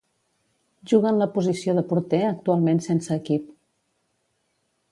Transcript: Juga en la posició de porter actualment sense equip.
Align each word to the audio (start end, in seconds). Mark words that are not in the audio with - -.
Juga 0.91 1.09
en 1.15 1.19
la 1.23 1.27
posició 1.35 1.75
de 1.79 1.83
porter 1.91 2.21
actualment 2.29 2.81
sense 2.89 3.15
equip. 3.21 3.53